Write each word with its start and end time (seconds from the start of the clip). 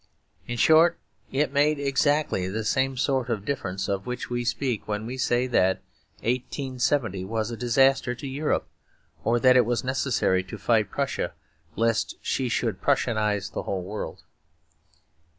In 0.47 0.57
short, 0.57 0.97
it 1.31 1.53
made 1.53 1.77
exactly 1.77 2.47
the 2.47 2.63
same 2.63 2.97
sort 2.97 3.29
of 3.29 3.45
difference 3.45 3.87
of 3.87 4.07
which 4.07 4.31
we 4.31 4.43
speak 4.43 4.87
when 4.87 5.05
we 5.05 5.15
say 5.15 5.45
that 5.45 5.83
1870 6.23 7.23
was 7.25 7.51
a 7.51 7.55
disaster 7.55 8.15
to 8.15 8.25
Europe, 8.27 8.67
or 9.23 9.39
that 9.39 9.55
it 9.55 9.63
was 9.63 9.83
necessary 9.83 10.41
to 10.45 10.57
fight 10.57 10.89
Prussia 10.89 11.33
lest 11.75 12.15
she 12.19 12.49
should 12.49 12.81
Prussianise 12.81 13.51
the 13.51 13.61
whole 13.61 13.83
world. 13.83 14.23